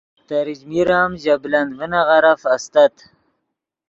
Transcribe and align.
تریچمیر 0.27 0.89
ام 0.99 1.11
ژے 1.21 1.35
بلند 1.43 1.69
ڤینغیرف 1.77 2.41
استت 2.55 2.95